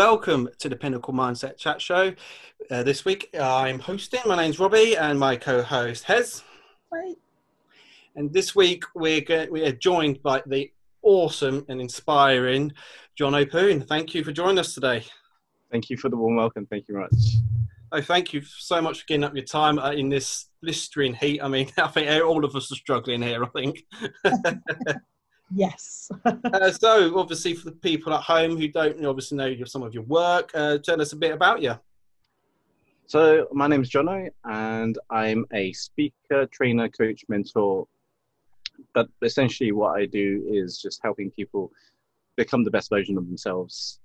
[0.00, 2.14] Hello and welcome to the Pinnacle Mindset Chat Show.
[2.70, 4.20] Uh, this week I'm hosting.
[4.24, 6.42] My name's Robbie and my co-host Hez.
[6.90, 7.12] Hi.
[8.16, 12.72] And this week we're go- we are joined by the awesome and inspiring
[13.20, 13.82] Jono Poon.
[13.82, 15.04] Thank you for joining us today.
[15.70, 16.64] Thank you for the warm welcome.
[16.64, 17.34] Thank you very much.
[17.92, 21.42] Oh, thank you so much for giving up your time uh, in this blistering heat.
[21.42, 23.44] I mean, I think all of us are struggling here.
[23.44, 23.84] I think.
[25.54, 26.10] Yes.
[26.24, 30.04] uh, so, obviously, for the people at home who don't obviously know some of your
[30.04, 31.78] work, uh, tell us a bit about you.
[33.06, 37.86] So, my name is Jono, and I'm a speaker, trainer, coach, mentor.
[38.94, 41.72] But essentially, what I do is just helping people
[42.36, 43.98] become the best version of themselves.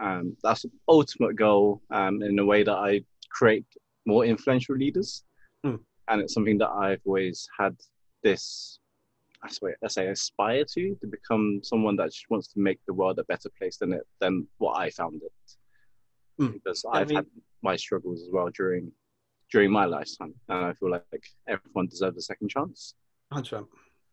[0.00, 3.00] Um, that's the ultimate goal um, in a way that I
[3.30, 3.64] create
[4.06, 5.24] more influential leaders.
[5.64, 5.76] Hmm.
[6.08, 7.76] And it's something that I've always had
[8.22, 8.78] this
[9.44, 12.94] I swear, I say aspire to to become someone that just wants to make the
[12.94, 16.42] world a better place than it than what I found it.
[16.42, 16.52] Mm.
[16.54, 17.26] Because I I've mean- had
[17.62, 18.92] my struggles as well during
[19.50, 22.94] during my lifetime, and I feel like everyone deserves a second chance.
[23.32, 23.66] Thanks, man.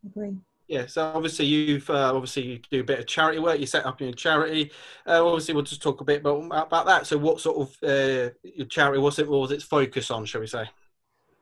[0.04, 0.36] Agree.
[0.68, 3.58] Yeah, so obviously you've uh, obviously you do a bit of charity work.
[3.58, 4.70] You set up your charity.
[5.04, 7.06] Uh, obviously, we'll just talk a bit about, about that.
[7.08, 9.28] So, what sort of uh, your charity What's it?
[9.28, 10.26] What was its focus on?
[10.26, 10.70] Shall we say?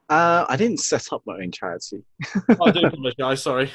[0.08, 2.02] Uh, I didn't set up my own charity,
[2.60, 3.42] I do apologise.
[3.42, 3.70] Sorry.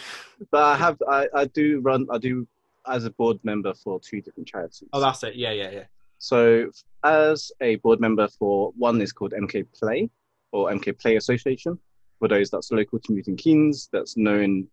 [0.52, 2.48] but I have I, I do run I do
[2.88, 4.84] as a board member for two different charities.
[4.94, 5.36] Oh, that's it.
[5.36, 5.84] Yeah, yeah, yeah.
[6.18, 6.70] So,
[7.04, 10.10] as a board member for one is called MK Play
[10.52, 11.78] or MK Play Association.
[12.20, 14.68] For those that's local to Milton Keynes, that's known,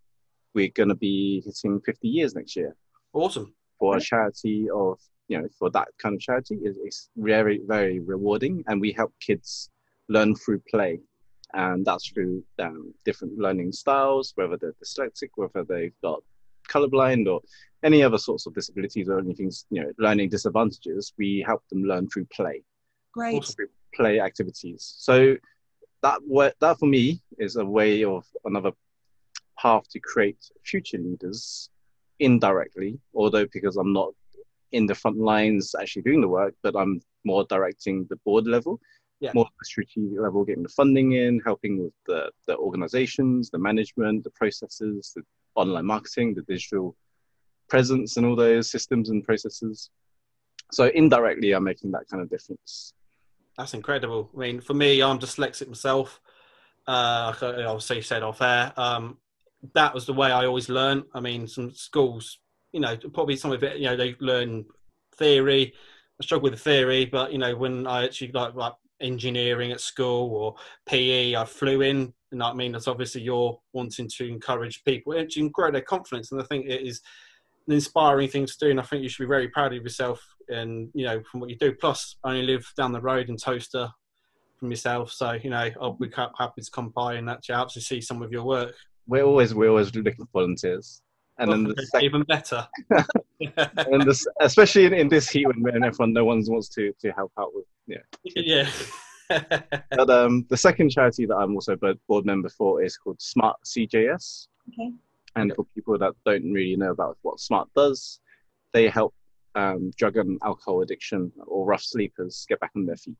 [0.54, 2.76] we're going to be hitting 50 years next year
[3.12, 3.52] Awesome.
[3.78, 6.58] for a charity of, you know, for that kind of charity.
[6.62, 8.62] It's, it's very, very rewarding.
[8.68, 9.68] And we help kids
[10.08, 11.00] learn through play.
[11.54, 16.22] And that's through um, different learning styles, whether they're dyslexic, whether they've got
[16.68, 17.40] colorblind or
[17.82, 22.08] any other sorts of disabilities or anything, you know, learning disadvantages, we help them learn
[22.08, 22.62] through play,
[23.12, 23.36] Great.
[23.36, 23.54] Awesome.
[23.54, 24.94] through play activities.
[24.98, 25.36] So
[26.02, 26.20] that
[26.60, 28.72] that for me is a way of another
[29.58, 31.68] path to create future leaders
[32.18, 34.12] indirectly, although because I'm not
[34.72, 38.80] in the front lines actually doing the work, but I'm more directing the board level,
[39.20, 39.32] Yeah.
[39.34, 43.58] more at the strategic level, getting the funding in, helping with the, the organizations, the
[43.58, 45.22] management, the processes, the
[45.54, 46.96] online marketing, the digital
[47.68, 49.90] presence, and all those systems and processes.
[50.72, 52.94] So indirectly, I'm making that kind of difference.
[53.58, 54.30] That's incredible.
[54.34, 56.20] I mean, for me, I'm dyslexic myself.
[56.86, 58.72] Uh, I obviously said off air.
[58.76, 59.18] Um,
[59.74, 61.04] that was the way I always learned.
[61.12, 62.38] I mean, some schools,
[62.72, 64.64] you know, probably some of it, you know, they learn
[65.16, 65.74] theory.
[66.20, 69.80] I struggle with the theory, but you know, when I actually like like engineering at
[69.80, 70.54] school or
[70.86, 72.12] PE, I flew in.
[72.32, 76.30] And I mean, that's obviously you're wanting to encourage people and grow their confidence.
[76.30, 77.00] And I think it is
[77.66, 78.70] an inspiring thing to do.
[78.70, 81.50] And I think you should be very proud of yourself and you know from what
[81.50, 81.72] you do.
[81.72, 83.88] Plus, I only live down the road in Towcester
[84.58, 88.00] from yourself, so you know I'll be happy to come by and actually to see
[88.00, 88.74] some of your work.
[89.06, 91.00] We're always we're always looking for volunteers,
[91.40, 92.68] and then the Okay, second, even better.
[93.92, 97.10] and this, especially in, in this heat when, when everyone no one wants to to
[97.12, 97.98] help out with yeah.
[98.36, 98.70] yeah.
[99.90, 101.76] But um, the second charity that I'm also
[102.08, 104.48] board member for is called Smart CJS.
[104.72, 104.92] Okay.
[105.36, 108.18] And for people that don't really know about what Smart does,
[108.72, 109.14] they help
[109.54, 113.16] um, drug and alcohol addiction or rough sleepers get back on their feet.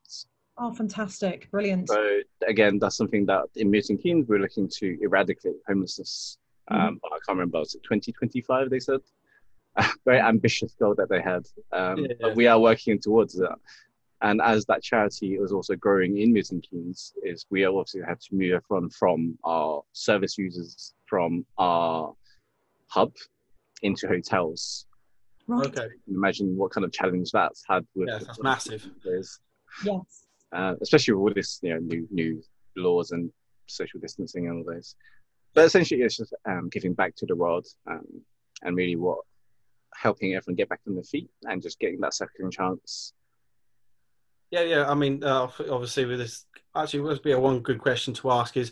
[0.57, 1.49] Oh, fantastic.
[1.49, 1.89] Brilliant.
[1.89, 6.37] So again, that's something that in Milton Keynes we're looking to eradicate homelessness.
[6.67, 8.99] Um, I can't remember, was it 2025 they said?
[10.05, 11.47] Very ambitious goal that they had.
[11.71, 12.13] Um, Yeah.
[12.19, 13.55] But we are working towards that.
[14.21, 18.35] And as that charity is also growing in Milton Keynes, is we obviously had to
[18.35, 22.13] move everyone from our service users from our
[22.87, 23.13] hub
[23.81, 24.85] into hotels.
[25.47, 25.65] right.
[25.67, 25.87] okay.
[26.07, 28.87] Imagine what kind of challenge that's had with Yes, that's massive.
[29.03, 29.39] There's
[29.83, 30.27] Yes.
[30.51, 32.43] uh, especially with all this, you know, new new
[32.75, 33.31] laws and
[33.67, 34.95] social distancing and all those.
[35.53, 38.05] But essentially, it's just um, giving back to the world um,
[38.63, 39.19] and really what
[39.93, 43.13] helping everyone get back on their feet and just getting that second chance.
[44.51, 44.89] Yeah, yeah.
[44.89, 46.45] I mean, uh, obviously, with this,
[46.75, 48.71] actually, would be a one good question to ask is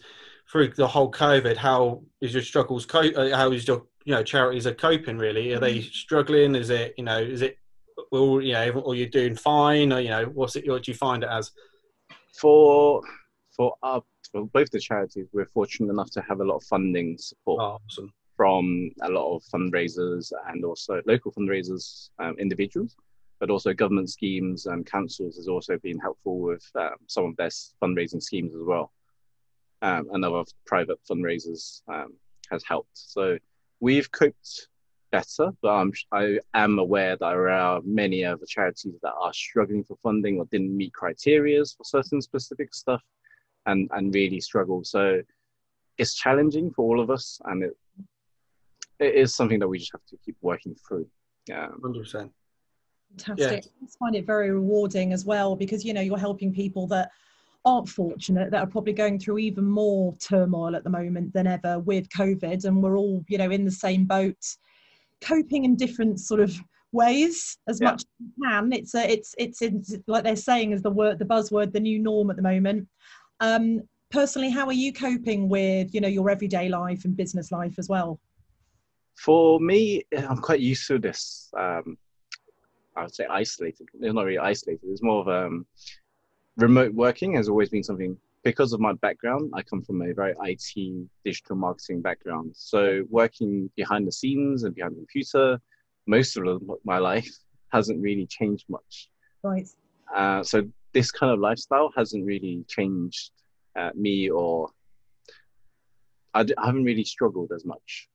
[0.51, 2.85] through the whole COVID, how is your struggles?
[2.85, 5.17] Co- uh, how is your you know charities are coping?
[5.17, 6.55] Really, are they struggling?
[6.55, 7.57] Is it you know is it
[8.11, 10.67] well you know or you're doing fine or you know what's it?
[10.67, 11.51] What do you find it as?
[12.39, 13.01] For
[13.59, 14.01] for our
[14.31, 17.77] for both the charities, we're fortunate enough to have a lot of funding support Oh,
[17.89, 18.13] awesome.
[18.38, 22.95] from a lot of fundraisers and also local fundraisers, um, individuals,
[23.39, 27.50] but also government schemes and councils has also been helpful with um, some of their
[27.83, 28.94] fundraising schemes as well.
[29.81, 32.13] Um, and other private fundraisers um,
[32.51, 32.94] has helped.
[32.94, 33.38] So
[33.81, 34.67] we've coped
[35.12, 39.83] better, but I'm, I am aware that there are many other charities that are struggling
[39.83, 43.01] for funding or didn't meet criteria for certain specific stuff
[43.65, 44.83] and, and really struggle.
[44.83, 45.21] So
[45.97, 47.77] it's challenging for all of us and it,
[49.00, 51.07] it is something that we just have to keep working through.
[51.47, 51.67] Yeah.
[51.81, 52.29] 100%.
[53.17, 53.65] Fantastic.
[53.65, 57.09] I just find it very rewarding as well because you know you're helping people that
[57.65, 61.79] aren't fortunate that are probably going through even more turmoil at the moment than ever
[61.79, 64.38] with COVID, and we're all you know in the same boat,
[65.21, 66.55] coping in different sort of
[66.91, 67.91] ways as Yeah.
[67.91, 68.73] much as we can.
[68.73, 72.00] It's a, it's it's it's like they're saying is the word the buzzword the new
[72.00, 72.88] norm at the moment.
[73.39, 77.75] Um, personally, how are you coping with you know your everyday life and business life
[77.77, 78.19] as well?
[79.15, 81.51] For me, I'm quite used to this.
[81.57, 81.97] Um,
[82.95, 83.88] I would say isolated.
[83.94, 84.81] It's not really isolated.
[84.89, 85.65] It's more of um,
[86.57, 89.51] remote working has always been something because of my background.
[89.53, 92.51] I come from a very IT digital marketing background.
[92.56, 95.59] So working behind the scenes and behind the computer,
[96.07, 97.30] most of my life
[97.71, 99.09] hasn't really changed much.
[99.44, 99.68] Right.
[100.13, 100.68] Uh, so
[101.00, 103.31] this kind of lifestyle hasn't really changed
[103.78, 104.69] uh, me or
[106.34, 108.10] I, d- I haven't really struggled as much.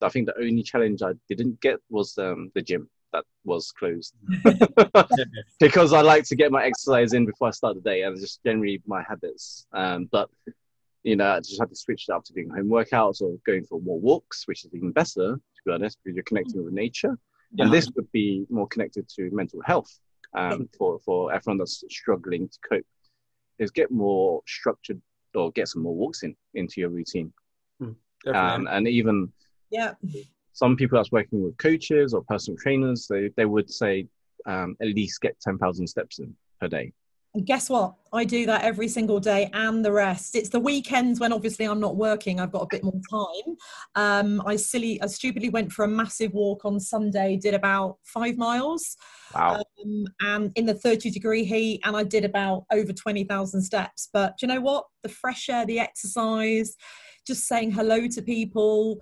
[0.00, 4.14] I think the only challenge I didn't get was um, the gym that was closed
[5.60, 8.42] because I like to get my exercise in before I start the day and just
[8.42, 9.66] generally my habits.
[9.74, 10.30] Um, but
[11.02, 13.64] you know, I just had to switch it up to doing home workouts or going
[13.64, 17.18] for more walks, which is even better to be honest, because you're connecting with nature.
[17.52, 17.64] Yeah.
[17.64, 19.92] And this would be more connected to mental health
[20.34, 22.86] um, for for everyone that's struggling to cope.
[23.58, 25.00] Is get more structured
[25.34, 27.32] or get some more walks in into your routine,
[28.24, 28.34] Definitely.
[28.34, 29.32] um, and even
[29.70, 29.94] Yeah.
[30.52, 34.06] some people that's working with coaches or personal trainers, they, they would say
[34.46, 36.92] um, at least get 10,000 steps in per day.
[37.34, 37.94] And guess what?
[38.12, 40.34] I do that every single day and the rest.
[40.34, 43.56] It's the weekends when obviously I'm not working, I've got a bit more time.
[43.94, 48.36] Um, I silly, I stupidly went for a massive walk on Sunday, did about five
[48.36, 48.96] miles
[49.32, 49.62] Wow.
[49.84, 54.08] um, and in the 30 degree heat, and I did about over 20,000 steps.
[54.12, 54.86] But do you know what?
[55.04, 56.74] The fresh air, the exercise,
[57.26, 58.98] just saying hello to people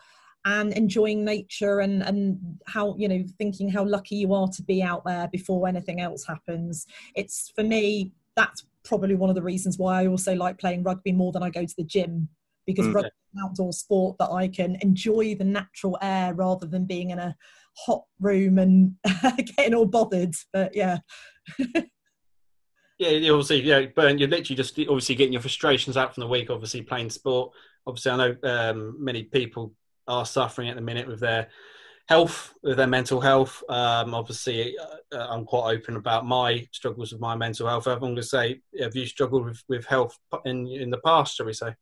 [0.48, 4.82] and enjoying nature and and how you know thinking how lucky you are to be
[4.82, 9.78] out there before anything else happens it's for me that's probably one of the reasons
[9.78, 12.28] why I also like playing rugby more than I go to the gym
[12.66, 12.94] because Mm.
[12.94, 17.10] rugby is an outdoor sport that I can enjoy the natural air rather than being
[17.10, 17.36] in a
[17.76, 18.94] hot room and
[19.56, 20.34] getting all bothered.
[20.52, 20.98] But yeah,
[22.98, 24.18] Yeah, obviously, yeah, burn.
[24.18, 26.50] You're literally just obviously getting your frustrations out from the week.
[26.50, 27.52] Obviously, playing sport.
[27.86, 29.72] Obviously, I know um, many people
[30.08, 31.48] are suffering at the minute with their
[32.08, 33.62] health, with their mental health.
[33.68, 37.86] Um, obviously, uh, I'm quite open about my struggles with my mental health.
[37.86, 41.36] I'm going to say, have you struggled with, with health in in the past?
[41.36, 41.74] Shall we say?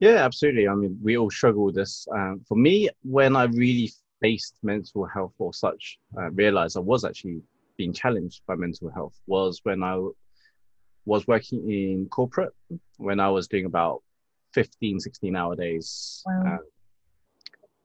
[0.00, 0.68] Yeah, absolutely.
[0.68, 2.06] I mean, we all struggle with this.
[2.12, 3.90] Um, for me, when I really
[4.20, 7.40] faced mental health or such, uh, realized I was actually
[7.76, 10.00] being challenged by mental health was when I
[11.06, 12.52] was working in corporate,
[12.96, 14.02] when I was doing about
[14.54, 16.58] 15, 16 hour days Wow.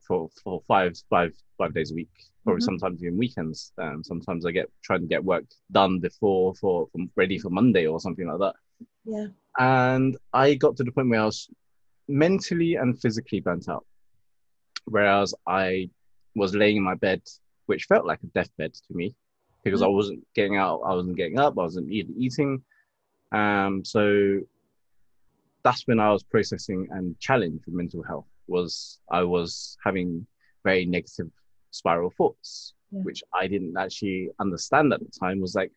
[0.09, 2.09] For, for five, five, five days a week,
[2.45, 2.63] or Mhm.
[2.63, 3.71] sometimes even weekends.
[3.77, 7.85] Um, sometimes I get trying to get work done before for, for ready for Monday
[7.87, 8.55] or something like that
[9.05, 9.27] yeah,
[9.59, 11.49] and I got to the point where I was
[12.07, 13.85] mentally and physically burnt out.
[14.85, 15.89] Whereas I
[16.35, 17.21] was laying in my bed,
[17.67, 19.15] which felt like a deathbed to me,
[19.63, 22.63] because I wasn't getting out, I wasn't getting up, I wasn't eat- eating.
[23.31, 24.39] Um, so
[25.63, 28.27] that's when I was processing and challenged with mental health.
[28.49, 30.25] Was I was having
[30.63, 31.29] very negative
[31.71, 33.01] spiral thoughts, Yeah.
[33.03, 35.39] which I didn't actually understand at the time.
[35.41, 35.71] Was like,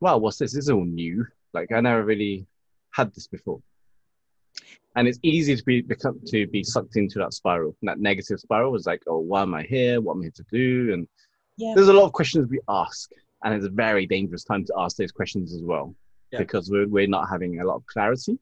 [0.00, 0.52] wow, what's this?
[0.54, 1.26] This is all new.
[1.52, 2.46] Like I never really
[2.92, 3.60] had this before.
[4.94, 7.74] And it's easy to be become to be sucked into that spiral.
[7.80, 10.00] And that negative spiral was like, oh, why am I here?
[10.00, 10.92] What am I here to do?
[10.92, 11.08] And
[11.56, 13.10] yeah, there's a lot of questions we ask,
[13.42, 15.94] and it's a very dangerous time to ask those questions as well,
[16.30, 16.38] Yeah.
[16.40, 18.38] because we're, we're not having a lot of clarity,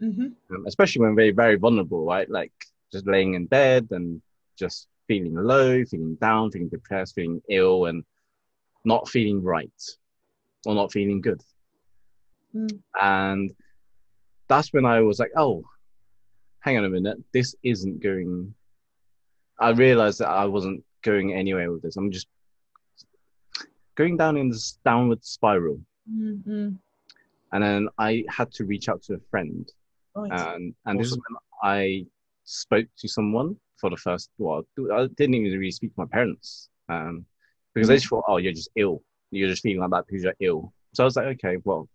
[0.00, 2.28] hmm um, especially when we're very vulnerable, right?
[2.30, 2.52] Like
[2.94, 4.22] just laying in bed and
[4.58, 8.04] just feeling low, feeling down, feeling depressed, feeling ill, and
[8.84, 9.82] not feeling right
[10.66, 11.42] or not feeling good.
[12.54, 12.78] Mm.
[13.00, 13.50] And
[14.48, 15.64] that's when I was like, oh,
[16.60, 18.54] hang on a minute, this isn't going.
[19.58, 21.96] I realized that I wasn't going anywhere with this.
[21.96, 22.28] I'm just
[23.94, 25.80] going down in this downward spiral.
[26.08, 26.70] hmm
[27.52, 29.70] And then I had to reach out to a friend.
[30.16, 32.06] right, And, and this is when I
[32.44, 36.68] spoke to someone for the first, well, I didn't even really speak to my parents
[36.88, 37.24] um,
[37.74, 39.02] because they just thought, oh, you're just ill.
[39.30, 40.72] You're just feeling like that because you're ill.
[40.92, 41.88] So I was like, okay, well,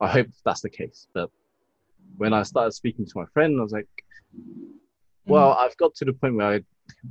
[0.00, 1.06] I hope that's the case.
[1.12, 1.30] But
[2.16, 3.88] when I started speaking to my friend, I was like,
[5.26, 6.60] well, I've got to the point where I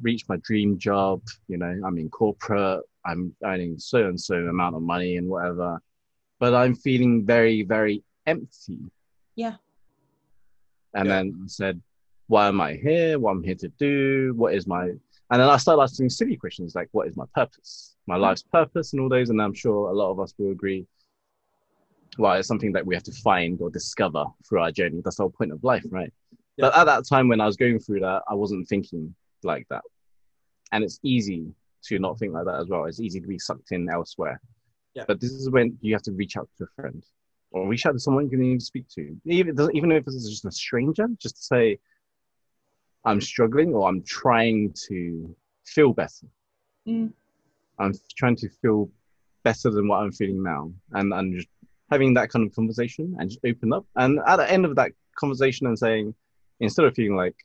[0.02, 1.22] reached my dream job.
[1.48, 2.82] You know, I'm in corporate.
[3.06, 5.80] I'm earning so and so amount of money and whatever,
[6.40, 8.80] but I'm feeling very, very empty.
[9.36, 9.56] Yeah.
[10.94, 11.14] And Yeah.
[11.14, 11.82] then I said,
[12.28, 13.20] why am I here?
[13.20, 14.34] What I'm here to do?
[14.36, 14.92] What is my
[15.30, 17.96] and then I started asking silly questions like, what is my purpose?
[18.08, 18.22] My hmm.
[18.22, 19.30] life's purpose and all those.
[19.30, 20.88] And I'm sure a lot of us will agree.
[22.18, 25.02] Well, it's something that we have to find or discover through our journey.
[25.04, 26.12] That's the whole point of life, right?
[26.58, 29.84] But at that time when I was going through that, I wasn't thinking like that.
[30.72, 31.54] And it's easy
[31.84, 32.86] to not think like that as well.
[32.86, 34.42] It's easy to be sucked in elsewhere.
[34.96, 35.04] Yeah.
[35.08, 37.06] But this is when you have to reach out to a friend
[37.52, 39.16] or reach out to someone you can even speak to.
[39.26, 41.78] Even, even if it's just a stranger, just to say,
[43.06, 45.36] I'm struggling or I'm trying to
[45.66, 46.28] feel better.
[46.88, 47.12] Mm.
[47.80, 48.90] I'm trying to feel
[49.44, 50.72] better than what I'm feeling now.
[50.92, 51.48] And I'm just
[51.92, 53.86] having that kind of conversation and just open up.
[53.96, 56.14] And at the end of that conversation and saying,
[56.60, 57.36] instead of feeling like,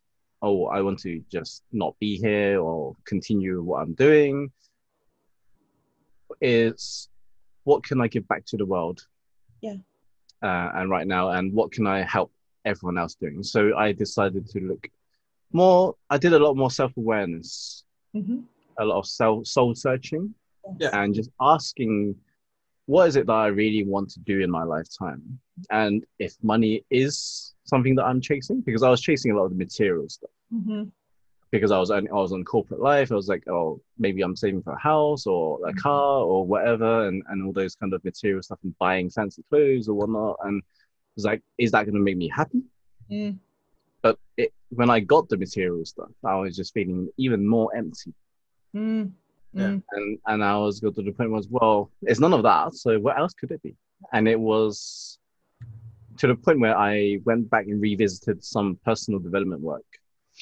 [0.40, 4.50] oh, I want to just not be here or continue what I'm doing,
[6.40, 7.08] is
[7.64, 9.06] what can I give back to the world?
[9.60, 9.76] Yeah.
[10.42, 12.32] Uh, and right now, and what can I help
[12.64, 13.42] everyone else doing?
[13.44, 14.88] So I decided to look
[15.54, 18.40] more, I did a lot more self awareness, hmm
[18.78, 20.34] a lot of self soul searching,
[20.78, 20.90] Yeah.
[21.02, 22.16] and just asking,
[22.86, 25.38] what is it that I really want to do in my lifetime?
[25.70, 29.50] And if money is something that I'm chasing, because I was chasing a lot of
[29.50, 30.84] the material stuff hmm
[31.50, 33.12] because I was on, I was on corporate life.
[33.12, 37.06] I was like, oh, maybe I'm saving for a house or a car or whatever,
[37.08, 40.38] and, and all those kind of material stuff and buying fancy clothes or whatnot.
[40.44, 40.62] And
[41.14, 42.62] it's like, is that going to make me happy?
[43.10, 43.36] Mm.
[44.02, 48.12] But it, when I got the material stuff, I was just feeling even more empty.
[48.74, 49.12] Mm.
[49.54, 49.62] Yeah.
[49.66, 49.82] Mm.
[49.92, 52.74] And and I was got to the point was, well, it's none of that.
[52.74, 53.74] So what else could it be?
[54.12, 55.18] And it was
[56.18, 59.84] to the point where I went back and revisited some personal development work.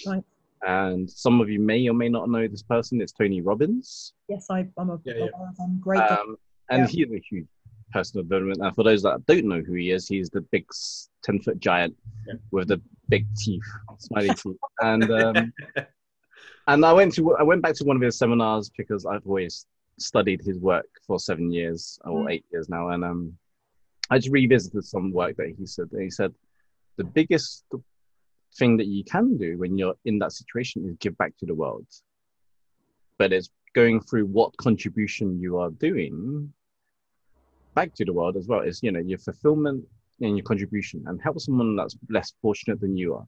[0.07, 0.25] Right.
[0.67, 3.01] And some of you may or may not know this person.
[3.01, 4.13] It's Tony Robbins.
[4.29, 5.27] Yes, I, I'm a Yeah, yeah.
[5.63, 5.99] I'm great.
[6.01, 6.07] guy.
[6.07, 6.37] Um,
[6.71, 6.87] and Yeah.
[6.87, 7.47] he's a huge
[7.93, 8.61] personal development.
[8.63, 10.67] And for those that don't know who he is, he's the big
[11.25, 11.97] 10 foot giant
[12.29, 12.35] Yeah.
[12.51, 14.57] with the big teeth, smiley teeth.
[14.83, 15.53] And um,
[16.67, 19.67] and I went to I went back to one of his seminars because I've always
[19.99, 22.33] studied his work for seven years or Mm.
[22.33, 22.89] eight years now.
[22.89, 23.37] And um,
[24.11, 25.89] I just revisited some work that he said.
[25.93, 26.33] And he said
[26.97, 27.65] the biggest
[28.59, 31.55] thing that you can do when you're in that situation is give back to the
[31.55, 31.87] world.
[33.19, 36.53] But it's going through what contribution you are doing
[37.75, 38.61] back to the world as well.
[38.61, 39.85] Is you know your fulfillment
[40.21, 43.27] and your contribution and help someone that's less fortunate than you are.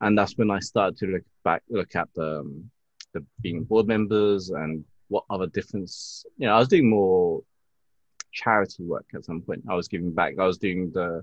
[0.00, 2.70] And that's when I started to look back, look at the, um,
[3.12, 6.24] the being board members and what other difference.
[6.38, 7.42] You know, I was doing more
[8.32, 9.62] charity work at some point.
[9.68, 10.34] I was giving back.
[10.38, 11.22] I was doing the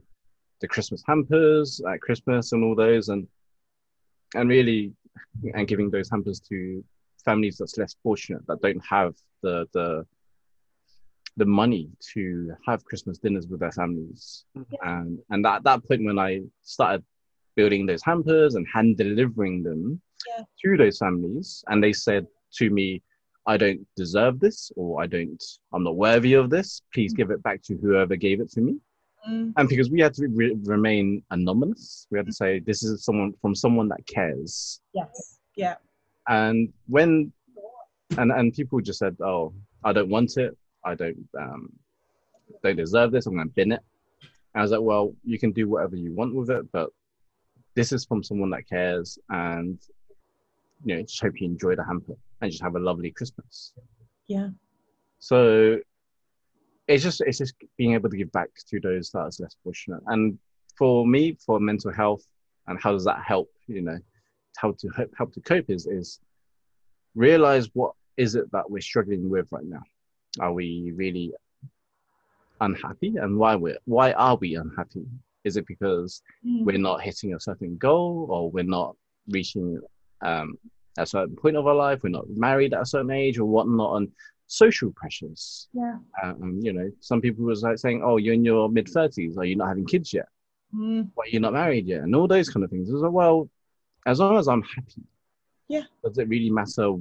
[0.60, 3.28] the Christmas hampers at Christmas and all those, and
[4.36, 4.94] and really
[5.54, 6.84] and giving those hampers to
[7.24, 10.06] families that's less fortunate that don't have the the
[11.38, 14.46] the money to have Christmas dinners with their families.
[14.58, 14.76] Mm-hmm.
[14.90, 17.04] And and at that point when I started
[17.56, 20.44] building those hampers and hand delivering them Yeah.
[20.62, 22.28] to those families, and they said
[22.60, 23.02] to me,
[23.46, 26.82] I don't deserve this or I don't I'm not worthy of this.
[26.94, 27.18] Please mm.
[27.18, 28.80] give it back to whoever gave it to me
[29.28, 29.52] Mm.
[29.58, 32.60] and because we had to re- remain anonymous we had to mm-hmm.
[32.60, 35.40] say this is someone from someone that cares Yes.
[35.56, 35.76] Yeah.
[36.30, 37.34] and when
[38.18, 39.54] and and people just said oh
[39.84, 40.56] i don't want it
[40.88, 41.70] i don't um
[42.64, 43.82] don't deserve this i'm gonna bin it
[44.56, 46.90] i was like well you can do whatever you want with it but
[47.76, 49.78] this is from someone that cares and
[50.86, 53.74] you know just hope you enjoy the hamper and just have a lovely christmas
[54.28, 54.50] Yeah.
[55.20, 55.80] so
[56.88, 60.02] it's just it's just being able to give back to those that is less fortunate.
[60.08, 60.40] And
[60.78, 62.24] for me, for mental health
[62.68, 63.98] and how does that help, you know,
[64.58, 66.20] how to help, help to cope is is
[67.16, 69.82] realize what is it that we're struggling with right now.
[70.40, 71.34] Are we really
[72.62, 75.06] unhappy and why we're why are we unhappy?
[75.44, 76.66] Is it because Mm.
[76.66, 78.96] we're not hitting a certain goal or we're not
[79.30, 79.80] reaching
[80.22, 80.58] um,
[80.98, 83.98] a certain point of our life, we're not married at a certain age or whatnot,
[83.98, 84.12] and
[84.48, 85.68] social pressures.
[85.74, 85.98] Yeah.
[86.24, 89.38] Um, you know, some people was like saying, "Oh, you're in your mid thirties.
[89.38, 90.28] Are you not having kids yet?
[90.74, 91.10] Mm.
[91.14, 92.90] Why you're not married yet?" And all those kind of things.
[92.90, 93.50] I was like, well,
[94.06, 95.04] as long as I'm happy,
[95.68, 95.84] Yeah.
[96.04, 96.92] Does it really matter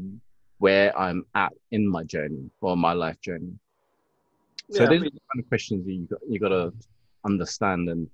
[0.59, 3.53] where I'm at in my journey or my life journey?
[4.71, 6.73] So Yeah, I mean- are the kind of questions you got, you got to
[7.25, 8.09] understand and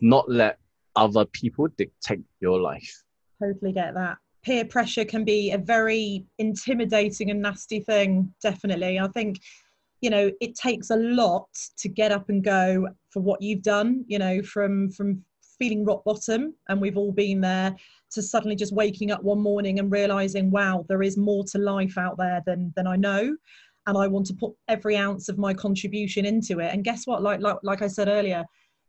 [0.00, 0.58] not let
[0.96, 3.02] other people dictate your life.
[3.42, 4.18] Totally get that.
[4.42, 8.98] Peer pressure can be a very intimidating and nasty thing, definitely.
[8.98, 9.40] I think,
[10.02, 14.04] you know, it takes a lot to get up and go for what you've done,
[14.06, 15.24] you know, from from
[15.58, 17.74] feeling rock bottom, and we've all been there,
[18.12, 21.98] to suddenly just waking up one morning and realizing wow there is more to life
[21.98, 23.36] out there than than i know.
[23.86, 26.72] And i want to put every ounce of my contribution into it.
[26.72, 27.22] And guess what?
[27.22, 28.44] Like like, like i said earlier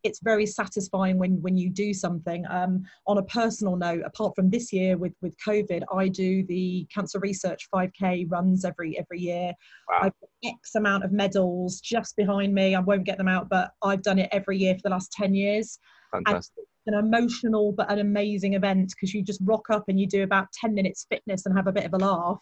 [0.05, 2.45] it's very satisfying when when you do something.
[2.50, 6.88] Um, on a personal note apart from this year with with covid i do the
[6.93, 9.51] cancer research 5k runs every every year.
[9.89, 10.00] Wow.
[10.03, 12.75] i've got x amount of medals just behind me.
[12.75, 15.34] I won't get them out but i've done it every year for the last 10
[15.34, 15.79] years.
[16.12, 20.23] Fantastic an emotional but an amazing event because you just rock up and you do
[20.23, 22.41] about 10 minutes fitness and have a bit of a laugh.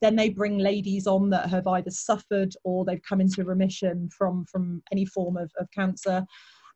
[0.00, 4.44] Then they bring ladies on that have either suffered or they've come into remission from
[4.46, 6.24] from any form of, of cancer.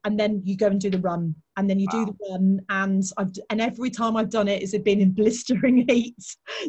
[0.04, 2.04] And then you go and do the run and then you wow.
[2.04, 5.84] do the run and I've and every time I've done it it's been in blistering
[5.88, 6.14] heat.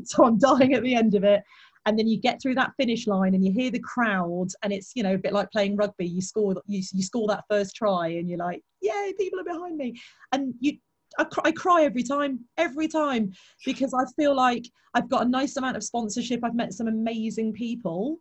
[0.05, 1.43] So I'm dying at the end of it
[1.87, 4.91] and then you get through that finish line and you hear the crowd and it's
[4.93, 8.07] you know a bit like playing rugby you score you, you score that first try
[8.07, 9.99] and you're like yay people are behind me
[10.33, 10.77] and you
[11.17, 13.31] I cry, I cry every time, every time,
[13.65, 16.41] because I feel like I've got a nice amount of sponsorship.
[16.43, 18.19] I've met some amazing people,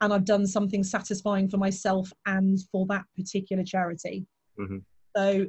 [0.00, 4.24] and I've done something satisfying for myself and for that particular charity.
[4.58, 4.78] Mm-hmm.
[5.16, 5.46] So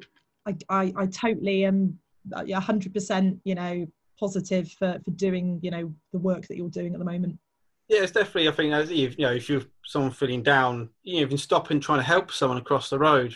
[0.48, 2.00] I, I, I totally am
[2.52, 3.88] hundred percent, you know,
[4.20, 7.38] positive for, for doing, you know, the work that you're doing at the moment.
[7.90, 8.48] Yeah, it's definitely.
[8.48, 11.72] I think as you know, if you're someone feeling down, you know, you can stop
[11.72, 13.36] and try to help someone across the road,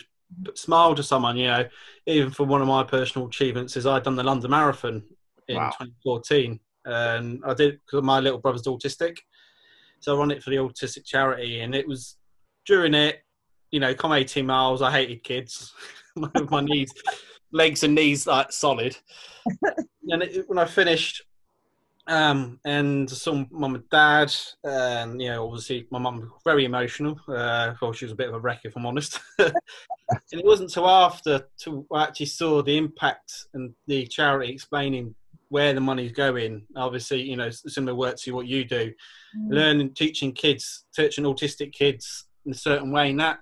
[0.54, 1.36] smile to someone.
[1.36, 1.68] You know,
[2.06, 5.02] even for one of my personal achievements is I'd done the London Marathon
[5.48, 5.70] in wow.
[5.70, 9.18] 2014, and I did because my little brother's autistic,
[10.00, 12.16] so I run it for the autistic charity, and it was
[12.64, 13.24] during it
[13.74, 14.82] you know, come 18 miles.
[14.82, 15.72] I hated kids.
[16.16, 16.92] my knees,
[17.50, 18.96] legs and knees like solid.
[20.08, 21.22] and it, when I finished,
[22.06, 27.18] um, and some mum and dad, and you know, obviously my mum very emotional.
[27.28, 29.20] Uh, well, she was a bit of a wreck, if I'm honest.
[29.38, 29.52] and
[30.32, 35.14] it wasn't until after to I actually saw the impact and the charity explaining
[35.48, 36.66] where the money's going.
[36.76, 38.92] Obviously, you know, similar work to what you do,
[39.38, 39.50] mm.
[39.50, 43.38] learning, teaching kids, teaching autistic kids in a certain way, and that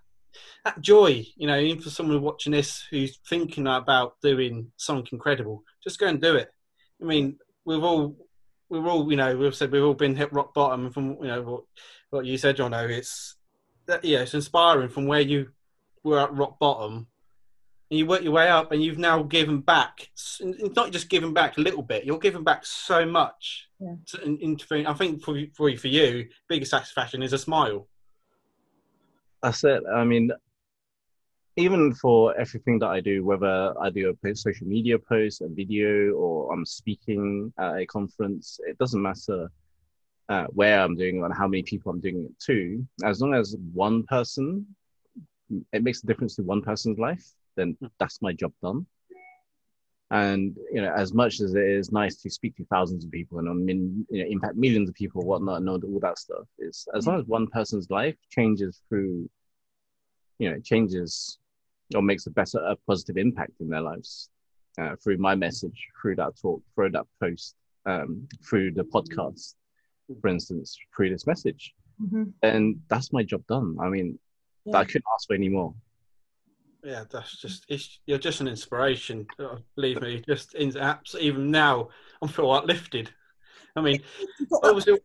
[0.64, 5.64] that joy, you know, even for someone watching this who's thinking about doing something incredible,
[5.82, 6.48] just go and do it.
[7.00, 8.16] I mean, we've all,
[8.72, 11.28] we've all, you know, we've said we've all been hit rock bottom, and from you
[11.28, 11.64] know what,
[12.10, 12.72] what you said, John.
[12.72, 13.36] It's
[13.86, 15.50] that, yeah, it's inspiring from where you
[16.02, 17.06] were at rock bottom,
[17.90, 20.08] and you work your way up, and you've now given back.
[20.12, 23.68] It's not just giving back a little bit; you're giving back so much.
[23.78, 23.94] Yeah.
[24.06, 27.88] To, in, in, I think for for for you, biggest satisfaction is a smile.
[29.42, 29.82] That's it.
[29.94, 30.30] I mean,
[31.56, 36.12] even for everything that I do, whether I do a social media post, a video,
[36.12, 39.50] or I'm speaking at a conference, it doesn't matter
[40.28, 42.86] uh, where I'm doing it and how many people I'm doing it to.
[43.04, 44.66] As long as one person,
[45.72, 47.24] it makes a difference to one person's life,
[47.56, 47.86] then hmm.
[47.98, 48.86] that's my job done.
[50.10, 53.38] And you know, as much as it is nice to speak to thousands of people
[53.38, 56.86] and I mean, you know, impact millions of people, whatnot, and all that stuff, is
[56.94, 59.28] as long as one person's life changes through,
[60.38, 61.38] you know, changes
[61.94, 64.30] or makes a better, a positive impact in their lives
[64.80, 67.54] uh, through my message, through that talk, through that post,
[67.86, 69.54] um, through the podcast,
[70.20, 72.24] for instance, through this message, mm-hmm.
[72.42, 73.76] and that's my job done.
[73.80, 74.18] I mean,
[74.64, 74.76] yeah.
[74.76, 75.74] I couldn't ask for any more
[76.84, 77.70] yeah, that's just
[78.06, 79.26] you're just an inspiration.
[79.38, 81.16] Uh, believe me, just in apps.
[81.16, 81.88] Even now,
[82.20, 83.10] I'm feel uplifted.
[83.76, 84.02] I mean,
[84.62, 84.98] obviously,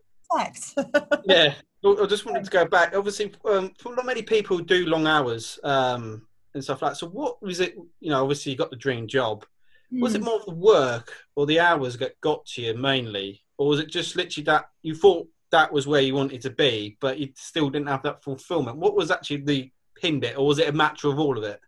[1.26, 1.54] yeah.
[1.86, 2.96] I just wanted to go back.
[2.96, 6.24] Obviously, um, not many people do long hours um,
[6.58, 6.92] and stuff like.
[6.92, 6.98] that.
[6.98, 7.76] So, what was it?
[8.00, 9.46] You know, obviously, you got the dream job.
[9.94, 10.02] Mm.
[10.02, 10.26] Was it hmm.
[10.26, 13.90] more of the work or the hours that got to you mainly, or was it
[13.90, 17.70] just literally that you thought that was where you wanted to be, but you still
[17.70, 18.78] didn't have that fulfillment?
[18.78, 21.62] What was actually the pin bit, or was it a matter of all of it?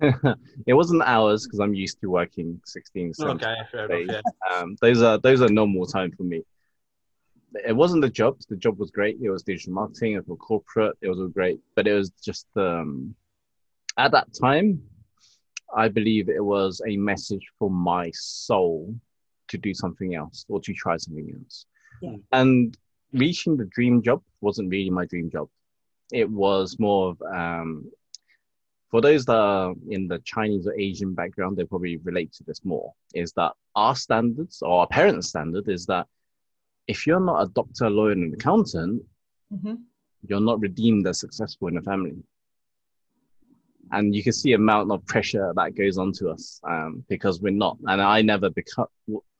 [0.66, 3.54] it wasn't hours because I'm used to working 16 okay,
[3.88, 4.08] days.
[4.08, 4.56] Enough, yeah.
[4.56, 6.42] um, those are those are normal time for me.
[7.66, 8.38] It wasn't the job.
[8.48, 9.18] The job was great.
[9.20, 10.12] It was digital marketing.
[10.12, 10.96] It was corporate.
[11.00, 11.60] It was all great.
[11.74, 13.14] But it was just um,
[13.96, 14.82] at that time,
[15.74, 18.94] I believe it was a message for my soul
[19.48, 21.66] to do something else or to try something else.
[22.00, 22.16] Yeah.
[22.32, 22.76] And
[23.12, 25.48] reaching the dream job wasn't really my dream job.
[26.12, 27.90] It was more of um,
[28.90, 32.64] for those that are in the Chinese or Asian background, they probably relate to this
[32.64, 32.92] more.
[33.14, 36.06] Is that our standards or our parents' standard is that
[36.90, 39.00] if you're not a doctor, lawyer, and accountant,
[39.52, 39.74] mm-hmm.
[40.26, 42.16] you're not redeemed as successful in a family.
[43.92, 47.52] And you can see the amount of pressure that goes onto us um, because we're
[47.52, 47.76] not.
[47.86, 48.88] And I never become.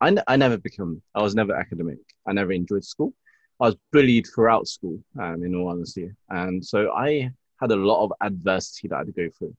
[0.01, 1.03] I, I never become.
[1.15, 1.99] I was never academic.
[2.27, 3.13] I never enjoyed school.
[3.61, 6.11] I was bullied throughout school, um, in all honesty.
[6.29, 9.55] And so I had a lot of adversity that I had to go through.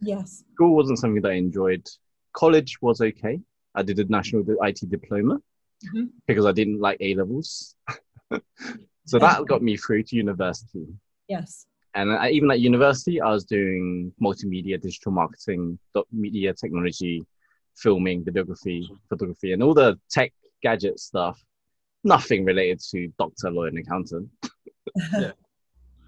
[0.00, 0.44] Yes.
[0.54, 1.86] School wasn't something that I enjoyed.
[2.32, 3.40] college was okay.
[3.74, 5.40] I did a national IT diploma
[5.84, 6.10] Mhm.
[6.26, 7.74] because I didn't like A levels.
[9.04, 10.86] so that got me through to university.
[11.28, 11.66] Yes.
[11.94, 15.78] And I, even at university, I was doing multimedia, digital marketing,
[16.12, 17.24] media technology,
[17.74, 21.42] filming, videography, photography, and all the tech gadget stuff.
[22.04, 24.28] Nothing related to doctor, lawyer, and accountant.
[25.12, 25.32] Yeah.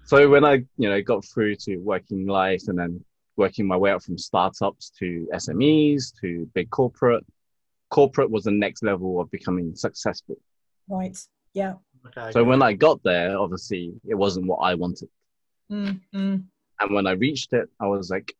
[0.05, 3.05] So when I, you know, got through to working life and then
[3.35, 7.23] working my way up from startups to SMEs to big corporate,
[7.89, 10.37] corporate was the next level of becoming successful.
[10.87, 11.17] Right.
[11.53, 11.75] Yeah.
[12.07, 12.31] Okay.
[12.31, 15.09] So when I got there, obviously it wasn't what I wanted.
[15.71, 16.43] Mm, mm.
[16.79, 18.33] And when I reached it, I was like,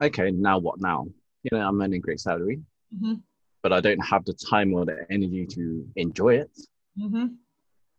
[0.00, 1.06] okay, now what now?
[1.42, 2.62] You know, I'm earning great salary,
[2.96, 3.22] Mhm.
[3.62, 6.50] but I don't have the time or the energy to enjoy it.
[6.98, 7.36] Mhm.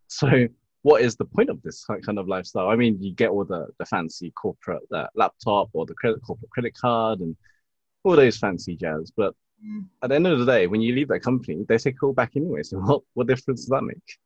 [0.08, 0.48] So
[0.82, 2.70] what is the point of this kind of lifestyle?
[2.70, 6.52] I mean, you get all the, the fancy corporate uh, laptop or the credit corporate
[6.52, 7.36] credit card and
[8.04, 9.12] all those fancy jazz.
[9.16, 9.34] But
[9.65, 9.86] Mm.
[10.04, 12.13] at the end of the day, when you leave that company, they take it all
[12.13, 12.63] back anyway.
[12.63, 14.17] So what, what difference does that make?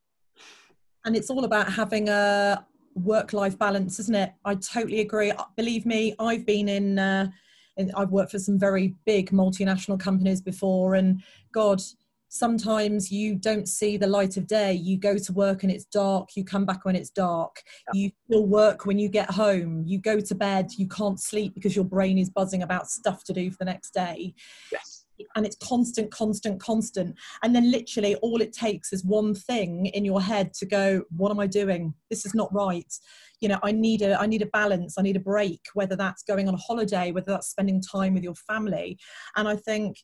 [1.08, 5.86] and it's all about having a work-life balance isn't it i totally agree Uh, believe
[5.86, 7.30] me i've been in, uh,
[7.78, 11.82] in i've worked for some very big multinational companies before and god
[12.30, 16.36] sometimes you don't see the light of day you go to work and it's dark
[16.36, 20.20] you come back when it's dark you still work when you get home you go
[20.20, 23.58] to bed you can't sleep because your brain is buzzing about stuff to do for
[23.60, 24.34] the next day
[24.72, 24.97] Yes.
[25.36, 27.16] And it's constant, constant, constant.
[27.44, 31.32] And then literally all it takes is one thing in your head to go, what
[31.32, 31.94] am I doing?
[32.10, 32.92] This is not right.
[33.40, 36.24] You know, I need a I need a balance, I need a break, whether that's
[36.24, 38.98] going on a holiday, whether that's spending time with your family.
[39.36, 39.98] And I think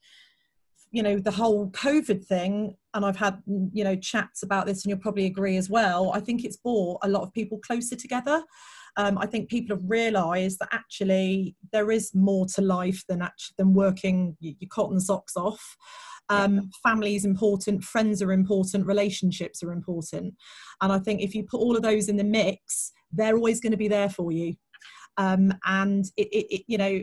[0.94, 3.42] you know the whole covid thing and i've had
[3.74, 7.00] you know chats about this and you'll probably agree as well i think it's brought
[7.02, 8.44] a lot of people closer together
[8.98, 13.56] um, I think people have realised that actually there is more to life than actually
[13.58, 15.76] than working your cotton socks off.
[16.30, 20.34] Um, Family is important, friends are important, relationships are important,
[20.82, 23.72] and I think if you put all of those in the mix, they're always going
[23.72, 24.56] to be there for you.
[25.18, 27.02] Um, and it, it, it, you know,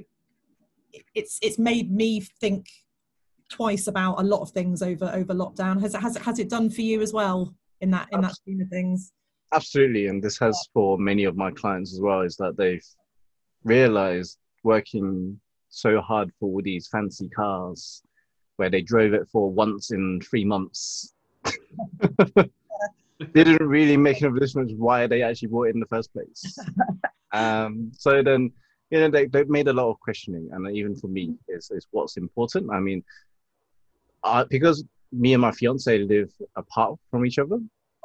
[1.14, 2.66] it's it's made me think
[3.50, 5.81] twice about a lot of things over over lockdown.
[5.81, 8.37] Has it has it has it done for you as well in that in that
[8.37, 9.12] scheme of things?
[9.52, 10.06] Absolutely.
[10.06, 12.84] And this has for many of my clients as well, is that they've
[13.64, 18.02] realized working so hard for all these fancy cars
[18.56, 21.14] where they drove it for once in three months.
[21.44, 22.44] They
[23.44, 26.58] didn't really make enough difference why they actually bought it in the first place.
[27.32, 28.52] um, so then,
[28.90, 30.48] you know, they, they've made a lot of questioning.
[30.52, 32.70] And even for me, is, is what's important.
[32.70, 33.02] I mean,
[34.24, 37.58] uh, because me and my fiance live apart from each other,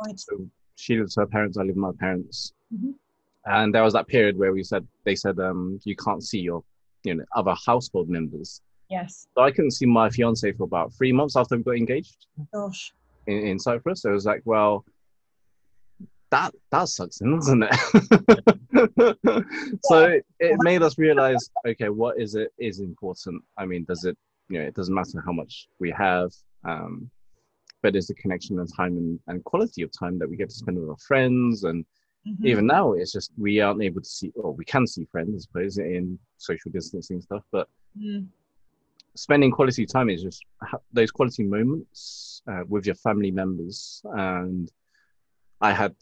[0.04, 0.20] Right.
[0.20, 2.54] so she lives with her parents, I live with my parents.
[2.74, 2.94] Mhm.
[3.46, 6.64] And there was that period where we said, they said, um, you can't see your,
[7.04, 8.62] you know, other household members.
[8.90, 9.28] Yes.
[9.36, 12.94] So I couldn't see my fiance for about three months after we got engaged Gosh.
[13.28, 14.02] in, in Cyprus.
[14.02, 14.86] So it was like, well,
[16.32, 17.74] that that sucks, then, doesn't it?
[19.84, 23.44] so it, it made us realize, okay, what is it is important.
[23.58, 24.18] I mean, does it,
[24.50, 26.32] you know, it doesn't matter how much we have,
[26.64, 27.10] um,
[27.86, 30.56] but it's the connection and time and, and quality of time that we get to
[30.56, 31.64] spend with our friends.
[31.66, 31.86] And
[32.26, 32.44] Mhm.
[32.52, 35.40] even now, it's just we aren't able to see, or we can see friends, I
[35.46, 38.26] suppose, in social distancing stuff, but Mm.
[39.16, 44.66] spending quality time is just ha- those quality moments uh, with your family members and
[45.62, 45.96] i had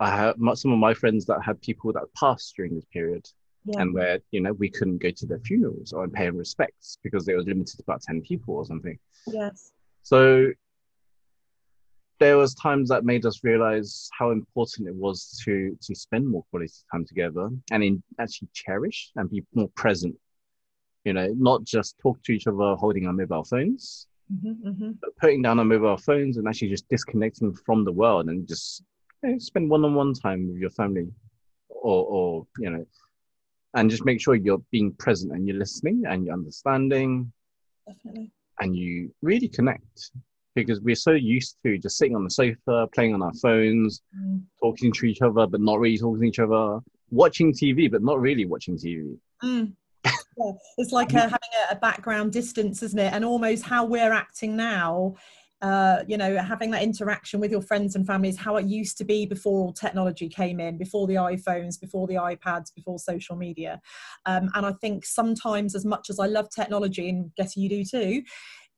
[0.00, 3.24] i had some of my friends that had people that passed during this period
[3.64, 3.80] Yeah.
[3.80, 7.24] and where you know we couldn't go to their funerals or pay them respects because
[7.24, 8.98] they was limited to about 10 people or something
[9.40, 9.72] yes.
[10.02, 10.18] so
[12.20, 16.44] there was times that made us realize how important it was to to spend more
[16.50, 20.14] quality time together and in actually cherish and be more present.
[21.04, 24.06] You know not just talk to each other holding our mobile phones
[24.42, 28.28] hmm hmm but putting down our mobile phones and actually just disconnecting from the world
[28.28, 28.84] and just
[29.22, 31.08] you know, spend one-on-one time with your family
[31.70, 32.84] or or you know
[33.74, 37.32] and just make sure you're being present and you're listening and you're understanding
[37.86, 38.30] Definitely.
[38.60, 40.10] and you really connect
[40.54, 44.42] because we're so used to just sitting on the sofa, playing on our phones, Mm.
[44.62, 48.20] talking to each other, but not really talking to each other, watching TV, but not
[48.20, 49.16] really watching TV.
[49.42, 49.72] Mm.
[50.04, 53.12] Yeah, It's like uh, having a, a background distance, isn't it?
[53.12, 55.14] And almost how we're acting now.
[55.62, 59.04] Uh, you know, having that interaction with your friends and families, how it used to
[59.04, 63.78] be before all technology came in, before the iPhones, before the iPads, before social media.
[64.24, 67.84] Um, and I think sometimes, as much as I love technology, and guess you do
[67.84, 68.22] too,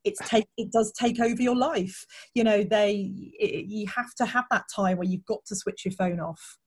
[0.03, 2.05] it's take it does take over your life.
[2.35, 5.85] You know, they it, you have to have that time where you've got to switch
[5.85, 6.57] your phone off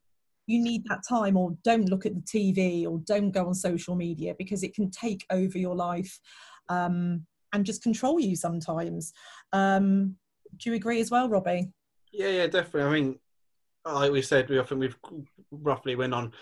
[0.49, 3.96] you need that time or don't look at the tv or don't go on social
[3.96, 6.20] media because it can take over your life
[6.68, 9.12] um, and just control you sometimes.
[9.53, 10.16] Um,
[10.57, 11.68] do you agree as well, Robbie?
[12.12, 12.83] Yeah, yeah, definitely.
[12.83, 13.18] I mean,
[13.85, 14.96] like we said, we often we've
[15.51, 16.33] roughly went on.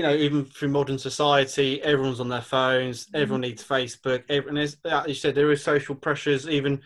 [0.00, 3.04] You know, even through modern society, everyone's on their phones.
[3.04, 3.16] Mm-hmm.
[3.16, 4.24] Everyone needs Facebook.
[4.30, 6.48] Everyone is, like you said, there is social pressures.
[6.48, 6.80] Even,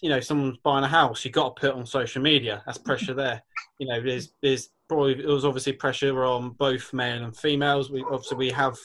[0.00, 2.62] you know, someone's buying a house, you've got to put on social media.
[2.64, 3.42] That's pressure there.
[3.80, 7.90] You know, there's there's probably it was obviously pressure on both male and females.
[7.90, 8.78] We obviously we have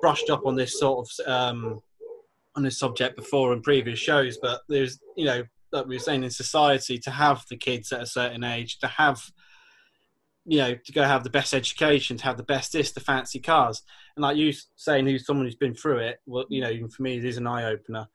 [0.00, 1.82] brushed up on this sort of um,
[2.56, 6.24] on this subject before in previous shows, but there's you know like we were saying
[6.24, 9.20] in society to have the kids at a certain age to have
[10.46, 13.40] you know to go have the best education to have the best this the fancy
[13.40, 13.82] cars.
[14.16, 17.02] And like you saying who's someone who's been through it well you know even for
[17.02, 18.06] me it is an eye opener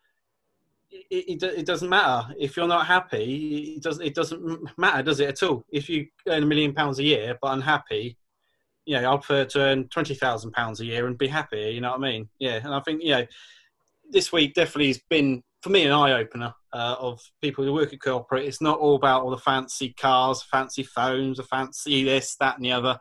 [0.92, 2.34] it, it, it, doesn't matter.
[2.40, 5.66] If you're not happy it doesn't it doesn't matter does it at all?
[5.72, 8.18] If you earn a million pounds a year but unhappy
[8.86, 11.92] you know i'll prefer to earn 20,000 pounds a year and be happy you know
[11.92, 12.30] what i mean?
[12.40, 13.26] Yeah and i think you know
[14.10, 17.94] this week definitely has been for me an eye opener uh, of people who work
[17.94, 18.46] at corporate.
[18.46, 22.66] It's not all about all the fancy cars, fancy phones, a fancy this, that, and
[22.66, 23.00] the other.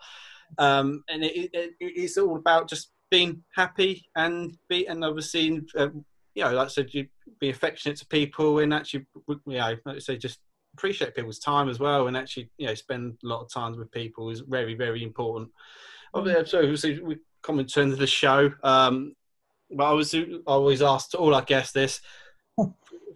[0.59, 5.89] Um, and it, it, it's all about just being happy and be and obviously uh,
[6.35, 7.07] you know like I said you
[7.41, 10.41] be affectionate to people and actually you know like I say just
[10.75, 13.91] appreciate people's time as well and actually you know spend a lot of time with
[13.93, 15.51] people is very very important.
[16.15, 16.49] Mm.
[16.49, 18.51] So obviously we come in terms of the show.
[18.63, 19.15] Um,
[19.71, 22.01] but I was I always asked all our guests this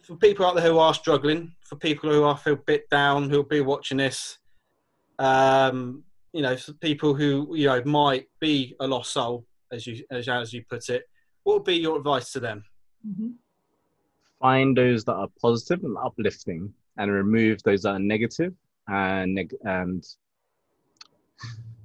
[0.01, 3.29] for people out there who are struggling, for people who are feel a bit down,
[3.29, 4.39] who'll be watching this,
[5.19, 6.03] um,
[6.33, 10.29] you know, for people who you know might be a lost soul, as you as,
[10.29, 11.05] as you put it,
[11.43, 12.65] what would be your advice to them?
[13.07, 13.31] Mm-hmm.
[14.41, 18.55] Find those that are positive and uplifting, and remove those that are negative
[18.89, 20.05] and neg- and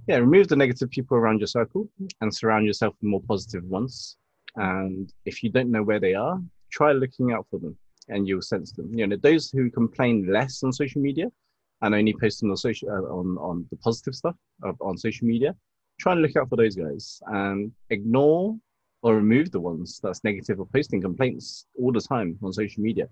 [0.07, 1.89] yeah, remove the negative people around your circle
[2.21, 4.17] and surround yourself with more positive ones.
[4.55, 6.41] And if you don't know where they are,
[6.71, 7.77] try looking out for them
[8.09, 8.93] and you'll sense them.
[8.93, 11.27] You know, those who complain less on social media
[11.81, 14.35] and only post on the social uh, on on the positive stuff
[14.81, 15.55] on social media,
[15.99, 18.55] try and look out for those guys and ignore
[19.03, 23.07] or remove the ones that's negative or posting complaints all the time on social media.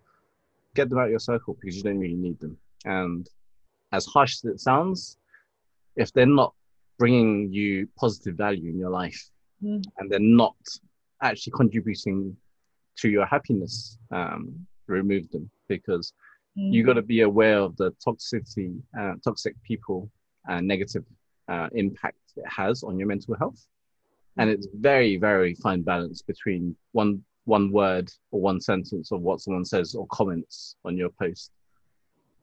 [0.73, 2.58] Get them out of your circle because you don't really need them.
[2.86, 3.29] And
[3.91, 5.17] as harsh as it sounds,
[5.95, 6.53] if they're not
[6.97, 9.29] bringing you positive value in your life
[9.63, 9.84] mm.
[9.97, 10.55] and they're not
[11.21, 12.36] actually contributing
[12.97, 16.13] to your happiness, um, remove them because
[16.58, 16.71] mm.
[16.71, 20.10] you got to be aware of the toxicity, uh, toxic people,
[20.48, 21.04] and negative
[21.48, 23.65] uh, impact it has on your mental health.
[24.38, 29.39] And it's very, very fine balance between one one word or one sentence of what
[29.39, 31.52] someone says or comments on your post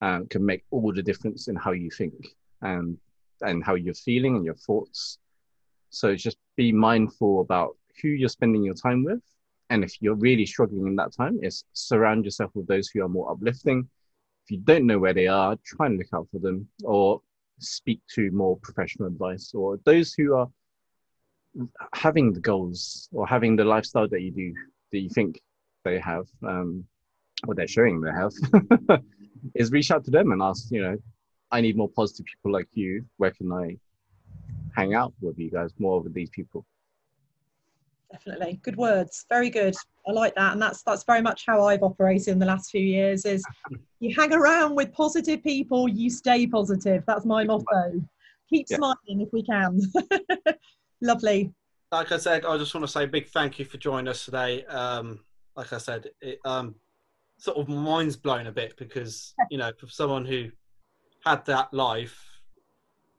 [0.01, 2.15] uh, can make all the difference in how you think
[2.63, 2.97] and
[3.43, 5.19] and how you're feeling and your thoughts.
[5.91, 9.21] So just be mindful about who you're spending your time with
[9.73, 13.09] and if you're really struggling in that time, is surround yourself with those who are
[13.09, 13.89] more uplifting.
[14.45, 17.23] If you don't know where they are, try and look out for them or
[17.59, 20.49] speak to more professional advice or those who are
[21.95, 24.53] having the goals or having the lifestyle that you do
[24.91, 25.41] that you think
[25.85, 26.85] they have um,
[27.47, 28.33] or they're showing they have
[29.55, 30.97] is reach out to them and ask you know
[31.51, 33.77] i need more positive people like you where can i
[34.75, 36.65] hang out with you guys more with these people
[38.13, 38.61] definitely.
[38.63, 39.25] Good words.
[39.29, 39.75] Very good.
[40.07, 40.53] I like that.
[40.53, 43.43] And that's that's very much how i've operated in the last few years is
[44.01, 47.03] you hang around with positive people you stay positive.
[47.07, 48.03] That's my motto.
[48.49, 48.77] keep yeah.
[48.77, 49.81] smiling if we can.
[51.01, 51.53] Lovely.
[51.91, 54.25] Like i said i just want to say a big thank you for joining us
[54.25, 54.65] today.
[54.67, 55.21] Um,
[55.57, 56.75] like i said it um,
[57.39, 60.51] sort of mind's blown a bit because you know for someone who
[61.25, 62.41] had that life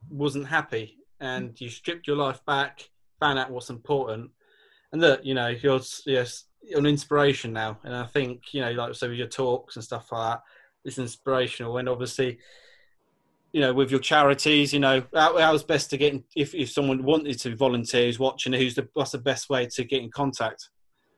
[0.10, 4.30] wasn't happy and you stripped your life back found out what's important
[4.94, 8.72] and look, you know, you're yes, you're an inspiration now, and I think you know,
[8.72, 10.44] like so with your talks and stuff like that,
[10.86, 12.40] it's inspirational, and obviously.
[13.56, 16.72] You know, with your charities, you know, how, how's best to get in, if if
[16.72, 20.10] someone wanted to volunteer, who's watching, who's the what's the best way to get in
[20.10, 20.70] contact?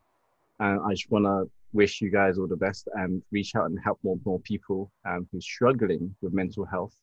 [0.60, 3.78] And I just want to wish you guys all the best and reach out and
[3.82, 6.94] help more more people um, who's struggling with mental health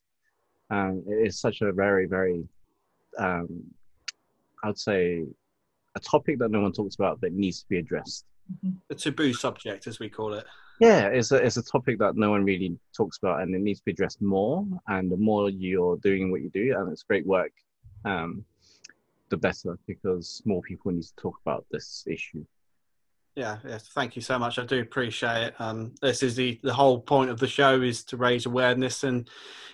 [0.69, 2.43] um, it is such a very, very,
[3.17, 3.63] um,
[4.63, 5.25] I'd say,
[5.95, 8.25] a topic that no one talks about that needs to be addressed.
[8.89, 10.45] The taboo subject, as we call it.
[10.79, 13.79] Yeah, it's a it's a topic that no one really talks about, and it needs
[13.79, 14.65] to be addressed more.
[14.87, 17.51] And the more you're doing what you do, and it's great work,
[18.05, 18.45] um,
[19.29, 22.45] the better because more people need to talk about this issue.
[23.37, 24.57] Yeah, yes, thank you so much.
[24.57, 25.61] I do appreciate it.
[25.61, 29.29] Um, this is the the whole point of the show is to raise awareness and,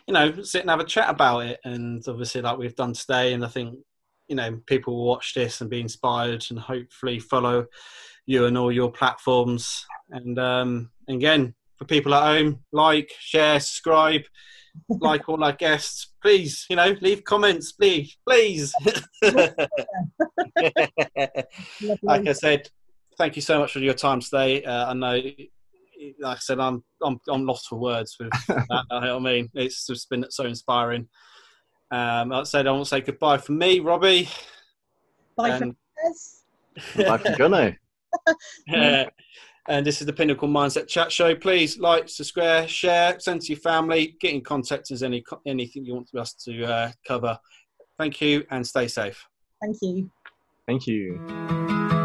[0.06, 1.62] you know, sit and have a chat about it.
[1.64, 3.80] And obviously, like we've done today, and I think,
[4.28, 7.68] you know, people will watch this and be inspired and hopefully follow
[8.26, 9.86] you and all your platforms.
[10.10, 14.24] And um, again, for people at home, like, share, subscribe,
[14.90, 16.12] like all our guests.
[16.22, 18.74] Please, you know, leave comments, please, please.
[22.02, 22.70] like I said,
[23.18, 24.64] thank you so much for your time today.
[24.64, 25.22] Uh, I know,
[26.20, 28.86] like I said, I'm I'm I'm lost for words with that.
[28.92, 29.50] you know what I mean?
[29.54, 31.08] It's just been so inspiring.
[31.92, 34.30] Um, like I said, I want to say goodbye from me, Robbie.
[35.36, 35.76] Bye And-
[36.80, 37.76] for Bye for Jono.
[38.74, 39.06] Uh,
[39.68, 41.34] and this is the Pinnacle Mindset Chat Show.
[41.36, 45.94] Please like, subscribe, share, send to your family, get in contact if any anything you
[45.96, 47.38] want us to uh, cover.
[47.98, 49.26] Thank you and stay safe.
[49.62, 50.12] Thank you.
[50.68, 52.03] Thank you.